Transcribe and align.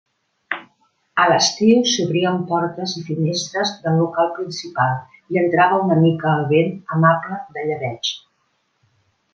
A 1.23 1.25
l'estiu 1.31 1.83
s'obrien 1.91 2.39
portes 2.53 2.95
i 3.01 3.03
finestres 3.11 3.75
del 3.85 4.01
local 4.05 4.33
principal 4.39 4.97
i 5.37 5.41
entrava 5.45 5.81
una 5.85 5.99
mica 6.09 6.35
el 6.41 6.51
vent 6.57 6.77
amable 6.99 7.43
de 7.59 7.69
llebeig. 7.71 8.17